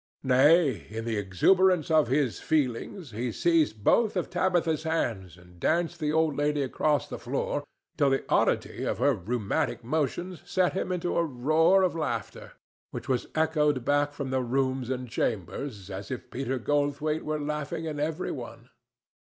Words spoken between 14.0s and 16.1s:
from the rooms and chambers, as